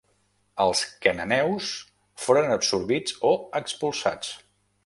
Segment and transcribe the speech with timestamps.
[0.63, 1.69] Els cananeus
[2.25, 4.37] foren absorbits o expulsats.